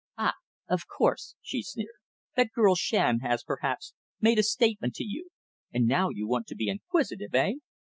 [0.17, 0.33] "Ah!
[0.67, 1.93] of course," she sneered.
[2.35, 5.29] "That girl Shand has, perhaps, made a statement to you,
[5.71, 7.51] and now you want to be inquisitive, eh?